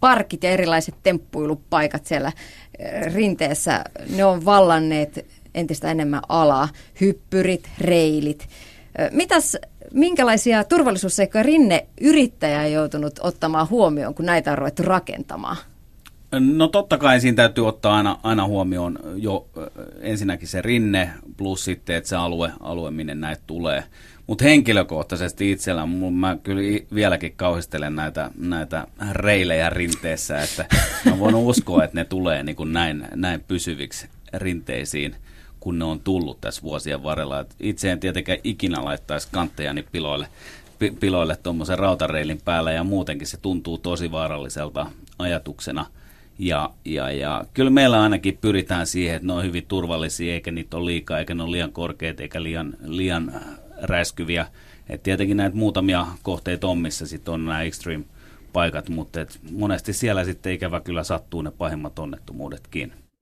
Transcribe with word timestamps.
parkit 0.00 0.42
ja 0.42 0.50
erilaiset 0.50 0.94
temppuilupaikat 1.02 2.06
siellä 2.06 2.32
rinteessä, 3.14 3.84
ne 4.16 4.24
on 4.24 4.44
vallanneet 4.44 5.26
entistä 5.54 5.90
enemmän 5.90 6.20
alaa, 6.28 6.68
hyppyrit, 7.00 7.68
reilit. 7.80 8.48
Mitäs, 9.10 9.56
minkälaisia 9.92 10.64
turvallisuusseikkoja 10.64 11.42
Rinne 11.42 11.86
yrittäjä 12.00 12.60
on 12.60 12.72
joutunut 12.72 13.20
ottamaan 13.22 13.70
huomioon, 13.70 14.14
kun 14.14 14.26
näitä 14.26 14.52
on 14.52 14.58
ruvettu 14.58 14.82
rakentamaan? 14.82 15.56
No 16.32 16.68
totta 16.68 16.98
kai 16.98 17.20
siinä 17.20 17.36
täytyy 17.36 17.68
ottaa 17.68 17.96
aina, 17.96 18.18
aina 18.22 18.46
huomioon 18.46 18.98
jo 19.16 19.48
ensinnäkin 20.00 20.48
se 20.48 20.62
rinne 20.62 21.10
plus 21.36 21.64
sitten, 21.64 21.96
että 21.96 22.08
se 22.08 22.16
alue, 22.16 22.52
alue 22.60 22.90
minne 22.90 23.14
näitä 23.14 23.42
tulee. 23.46 23.84
Mutta 24.26 24.44
henkilökohtaisesti 24.44 25.50
itsellä 25.50 25.86
mä 26.10 26.36
kyllä 26.42 26.62
vieläkin 26.94 27.32
kauhistelen 27.36 27.96
näitä, 27.96 28.30
näitä 28.38 28.86
reilejä 29.12 29.70
rinteessä, 29.70 30.42
että 30.42 30.66
mä 31.04 31.18
voin 31.18 31.34
uskoa, 31.34 31.84
että 31.84 31.96
ne 31.96 32.04
tulee 32.04 32.42
niin 32.42 32.56
kuin 32.56 32.72
näin, 32.72 33.08
näin 33.14 33.44
pysyviksi 33.48 34.08
rinteisiin, 34.32 35.16
kun 35.60 35.78
ne 35.78 35.84
on 35.84 36.00
tullut 36.00 36.40
tässä 36.40 36.62
vuosien 36.62 37.02
varrella. 37.02 37.40
Et 37.40 37.56
itse 37.60 37.92
en 37.92 38.00
tietenkään 38.00 38.38
ikinä 38.44 38.84
laittaisi 38.84 39.28
kanttejani 39.32 39.84
piloille, 39.92 40.28
piloille 41.00 41.36
tuommoisen 41.36 41.78
rautareilin 41.78 42.40
päällä 42.44 42.72
ja 42.72 42.84
muutenkin 42.84 43.26
se 43.26 43.36
tuntuu 43.36 43.78
tosi 43.78 44.10
vaaralliselta 44.10 44.86
ajatuksena– 45.18 45.86
ja, 46.38 46.70
ja, 46.84 47.10
ja 47.10 47.44
kyllä 47.54 47.70
meillä 47.70 48.02
ainakin 48.02 48.38
pyritään 48.40 48.86
siihen, 48.86 49.16
että 49.16 49.26
ne 49.26 49.32
on 49.32 49.44
hyvin 49.44 49.66
turvallisia, 49.66 50.34
eikä 50.34 50.50
niitä 50.50 50.76
ole 50.76 50.86
liikaa, 50.86 51.18
eikä 51.18 51.34
ne 51.34 51.42
ole 51.42 51.52
liian 51.52 51.72
korkeita, 51.72 52.22
eikä 52.22 52.42
liian, 52.42 52.76
liian 52.84 53.32
räiskyviä. 53.82 54.46
Et 54.88 55.02
tietenkin 55.02 55.36
näitä 55.36 55.56
muutamia 55.56 56.06
kohteita 56.22 56.66
on, 56.66 56.78
missä 56.78 57.06
sitten 57.06 57.34
on 57.34 57.44
nämä 57.44 57.62
extreme 57.62 58.04
paikat, 58.52 58.88
mutta 58.88 59.20
et 59.20 59.40
monesti 59.52 59.92
siellä 59.92 60.24
sitten 60.24 60.52
ikävä 60.52 60.80
kyllä 60.80 61.04
sattuu 61.04 61.42
ne 61.42 61.50
pahimmat 61.50 61.98
onnettomuudetkin. 61.98 62.92